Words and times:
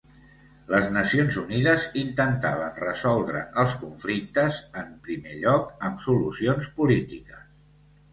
Les 0.69 0.85
Nacions 0.93 1.35
Unides 1.41 1.83
intentaven 2.03 2.79
resoldre 2.83 3.41
els 3.63 3.75
conflictes, 3.81 4.57
en 4.81 4.89
primer 5.09 5.35
lloc, 5.43 5.69
amb 5.91 6.01
solucions 6.07 6.71
polítiques. 6.81 7.45